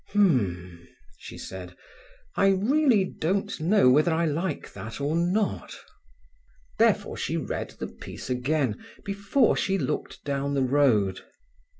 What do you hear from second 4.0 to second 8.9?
I like that or not." Therefore she read the piece again